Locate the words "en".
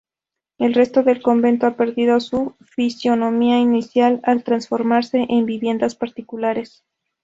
5.29-5.45